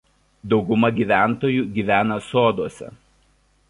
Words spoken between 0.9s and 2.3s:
gyventojų gyvena